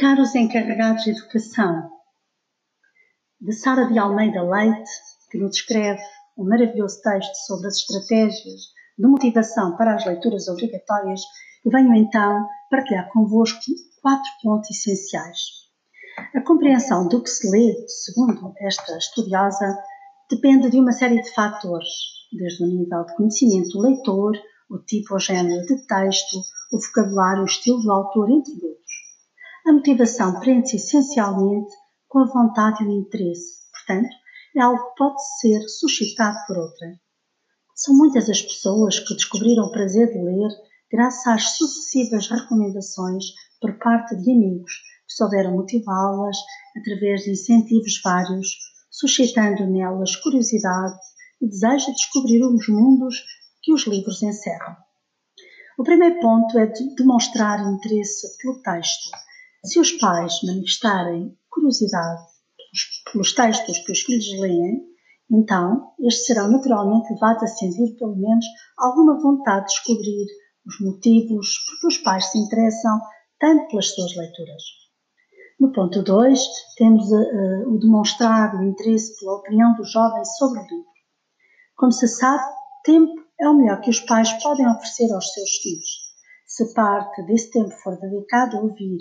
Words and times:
Caros 0.00 0.32
encarregados 0.36 1.02
de 1.02 1.10
educação, 1.10 1.90
de 3.40 3.52
Sara 3.52 3.84
de 3.86 3.98
Almeida 3.98 4.44
Leite, 4.44 4.88
que 5.28 5.38
nos 5.38 5.56
escreve 5.56 6.00
um 6.36 6.44
maravilhoso 6.44 7.02
texto 7.02 7.34
sobre 7.48 7.66
as 7.66 7.78
estratégias 7.78 8.60
de 8.96 9.08
motivação 9.08 9.76
para 9.76 9.96
as 9.96 10.06
leituras 10.06 10.46
obrigatórias, 10.46 11.20
venho 11.66 11.92
então 11.96 12.46
partilhar 12.70 13.10
convosco 13.10 13.58
quatro 14.00 14.30
pontos 14.40 14.70
essenciais. 14.70 15.40
A 16.32 16.42
compreensão 16.42 17.08
do 17.08 17.20
que 17.20 17.28
se 17.28 17.50
lê, 17.50 17.74
segundo 17.88 18.54
esta 18.60 18.96
estudiosa, 18.96 19.76
depende 20.30 20.70
de 20.70 20.78
uma 20.78 20.92
série 20.92 21.20
de 21.20 21.34
fatores, 21.34 21.88
desde 22.32 22.62
o 22.62 22.68
nível 22.68 23.04
de 23.04 23.16
conhecimento 23.16 23.70
do 23.70 23.80
leitor, 23.80 24.36
o 24.70 24.78
tipo 24.78 25.14
ou 25.14 25.18
género 25.18 25.66
de 25.66 25.84
texto, 25.88 26.38
o 26.70 26.78
vocabulário, 26.78 27.42
o 27.42 27.46
estilo 27.46 27.80
do 27.82 27.90
autor, 27.90 28.30
entre 28.30 28.52
outros. 28.52 28.67
A 29.68 29.72
motivação 29.74 30.40
prende-se 30.40 30.76
essencialmente 30.76 31.74
com 32.08 32.20
a 32.20 32.24
vontade 32.24 32.82
e 32.82 32.86
o 32.86 32.90
interesse, 32.90 33.68
portanto, 33.70 34.08
é 34.56 34.62
algo 34.62 34.82
que 34.82 34.96
pode 34.96 35.22
ser 35.40 35.60
suscitado 35.68 36.38
por 36.46 36.56
outra. 36.56 36.98
São 37.74 37.94
muitas 37.94 38.30
as 38.30 38.40
pessoas 38.40 38.98
que 38.98 39.12
descobriram 39.12 39.64
o 39.64 39.70
prazer 39.70 40.10
de 40.10 40.22
ler 40.24 40.48
graças 40.90 41.26
às 41.26 41.50
sucessivas 41.58 42.30
recomendações 42.30 43.26
por 43.60 43.78
parte 43.78 44.16
de 44.16 44.32
amigos 44.32 44.72
que 45.06 45.12
souberam 45.12 45.52
motivá-las 45.52 46.38
através 46.74 47.24
de 47.24 47.32
incentivos 47.32 48.00
vários, 48.02 48.48
suscitando 48.90 49.66
nelas 49.66 50.16
curiosidade 50.16 50.98
e 51.42 51.46
desejo 51.46 51.88
de 51.88 51.92
descobrir 51.92 52.42
os 52.42 52.68
mundos 52.68 53.22
que 53.62 53.74
os 53.74 53.86
livros 53.86 54.22
encerram. 54.22 54.78
O 55.78 55.84
primeiro 55.84 56.20
ponto 56.20 56.58
é 56.58 56.64
de 56.64 56.94
demonstrar 56.94 57.60
interesse 57.70 58.34
pelo 58.38 58.62
texto. 58.62 59.10
Se 59.68 59.78
os 59.78 59.92
pais 59.92 60.32
manifestarem 60.44 61.36
curiosidade 61.50 62.22
pelos 63.12 63.34
textos 63.34 63.76
que 63.80 63.92
os 63.92 64.00
filhos 64.00 64.40
leem, 64.40 64.82
então 65.30 65.92
estes 66.00 66.24
serão 66.24 66.50
naturalmente 66.50 67.12
levados 67.12 67.42
a 67.42 67.46
sentir 67.48 67.94
pelo 67.98 68.16
menos 68.16 68.46
alguma 68.78 69.20
vontade 69.20 69.66
de 69.66 69.74
descobrir 69.74 70.26
os 70.66 70.80
motivos 70.80 71.48
porque 71.66 71.86
os 71.86 71.98
pais 71.98 72.24
se 72.30 72.38
interessam 72.38 72.98
tanto 73.38 73.68
pelas 73.68 73.94
suas 73.94 74.16
leituras. 74.16 74.62
No 75.60 75.70
ponto 75.70 76.02
2, 76.02 76.40
temos 76.78 77.04
uh, 77.10 77.68
o 77.68 77.78
demonstrar 77.78 78.54
o 78.54 78.64
interesse 78.64 79.20
pela 79.20 79.34
opinião 79.34 79.74
dos 79.74 79.92
jovens 79.92 80.34
sobre 80.38 80.60
o 80.60 80.62
livro. 80.62 80.86
Como 81.76 81.92
se 81.92 82.08
sabe, 82.08 82.42
tempo 82.84 83.12
é 83.38 83.46
o 83.46 83.54
melhor 83.54 83.82
que 83.82 83.90
os 83.90 84.00
pais 84.00 84.32
podem 84.42 84.66
oferecer 84.66 85.12
aos 85.12 85.30
seus 85.30 85.50
filhos. 85.56 86.08
Se 86.46 86.72
parte 86.72 87.22
desse 87.24 87.50
tempo 87.50 87.70
for 87.82 88.00
dedicado 88.00 88.56
a 88.56 88.60
ouvir 88.62 88.96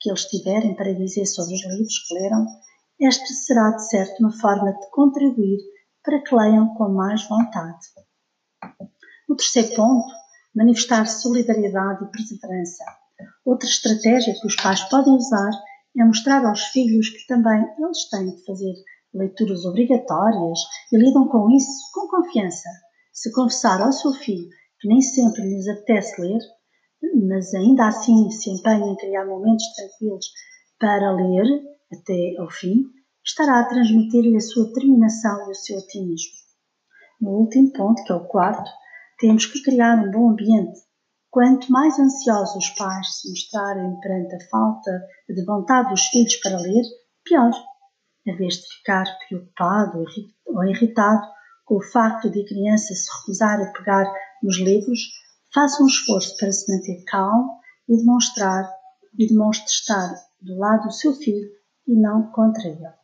que 0.00 0.10
eles 0.10 0.24
tiverem 0.24 0.74
para 0.74 0.94
dizer 0.94 1.26
sobre 1.26 1.54
os 1.54 1.64
livros 1.66 2.06
que 2.06 2.14
leram, 2.14 2.46
esta 3.00 3.26
será 3.26 3.70
de 3.70 3.88
certo 3.88 4.20
uma 4.20 4.32
forma 4.32 4.72
de 4.72 4.90
contribuir 4.90 5.58
para 6.02 6.22
que 6.22 6.34
leiam 6.34 6.74
com 6.74 6.88
mais 6.88 7.26
vontade. 7.28 7.86
O 9.28 9.36
terceiro 9.36 9.74
ponto, 9.76 10.08
manifestar 10.54 11.06
solidariedade 11.06 12.04
e 12.04 12.10
perseverança. 12.10 12.84
Outra 13.44 13.68
estratégia 13.68 14.34
que 14.34 14.46
os 14.46 14.56
pais 14.56 14.82
podem 14.88 15.14
usar 15.14 15.50
é 15.96 16.04
mostrar 16.04 16.44
aos 16.44 16.62
filhos 16.64 17.08
que 17.10 17.26
também 17.26 17.64
eles 17.78 18.08
têm 18.10 18.34
de 18.34 18.44
fazer 18.44 18.74
leituras 19.12 19.64
obrigatórias 19.64 20.58
e 20.92 20.96
lidam 20.96 21.28
com 21.28 21.50
isso 21.50 21.90
com 21.92 22.08
confiança. 22.08 22.68
Se 23.12 23.32
confessar 23.32 23.80
ao 23.80 23.92
seu 23.92 24.12
filho 24.12 24.48
que 24.80 24.88
nem 24.88 25.00
sempre 25.00 25.42
lhes 25.42 25.68
apetece 25.68 26.20
ler, 26.20 26.38
mas 27.28 27.54
ainda 27.54 27.86
assim 27.86 28.30
se 28.30 28.50
empenha 28.50 28.86
em 28.86 28.96
criar 28.96 29.24
momentos 29.24 29.64
tranquilos 29.74 30.26
para 30.78 31.12
ler 31.12 31.46
até 31.92 32.36
ao 32.38 32.50
fim, 32.50 32.84
estará 33.24 33.60
a 33.60 33.68
transmitir-lhe 33.68 34.36
a 34.36 34.40
sua 34.40 34.66
determinação 34.66 35.48
e 35.48 35.50
o 35.50 35.54
seu 35.54 35.78
otimismo. 35.78 36.32
No 37.20 37.30
último 37.30 37.72
ponto, 37.72 38.02
que 38.04 38.12
é 38.12 38.16
o 38.16 38.26
quarto, 38.26 38.70
temos 39.18 39.46
que 39.46 39.62
criar 39.62 39.96
um 39.96 40.10
bom 40.10 40.30
ambiente. 40.30 40.78
Quanto 41.30 41.70
mais 41.70 41.98
ansiosos 41.98 42.56
os 42.56 42.70
pais 42.70 43.20
se 43.20 43.30
mostrarem 43.30 43.98
perante 44.00 44.34
a 44.36 44.48
falta 44.48 44.90
de 45.28 45.44
vontade 45.44 45.90
dos 45.90 46.06
filhos 46.06 46.36
para 46.36 46.58
ler, 46.58 46.82
pior. 47.24 47.50
Em 48.26 48.36
vez 48.36 48.54
de 48.54 48.76
ficar 48.76 49.04
preocupado 49.26 50.04
ou 50.46 50.64
irritado 50.64 51.26
com 51.64 51.76
o 51.76 51.82
facto 51.82 52.30
de 52.30 52.40
a 52.40 52.46
criança 52.46 52.94
se 52.94 53.10
recusar 53.18 53.60
a 53.60 53.72
pegar 53.72 54.10
nos 54.42 54.58
livros, 54.58 55.00
faça 55.52 55.82
um 55.82 55.86
esforço 55.86 56.36
para 56.36 56.52
se 56.52 56.72
manter 56.72 57.04
calmo 57.04 57.58
e 57.88 57.96
demonstrar 57.96 58.70
e 59.18 59.26
demonstre 59.26 59.70
estar 59.70 60.14
do 60.40 60.56
lado 60.56 60.84
do 60.84 60.92
seu 60.92 61.14
filho 61.14 61.48
e 61.86 61.94
não 61.94 62.30
contra 62.30 62.68
ele. 62.68 62.97